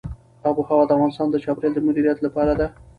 [0.47, 2.67] آب وهوا د افغانستان د چاپیریال د مدیریت لپاره ده.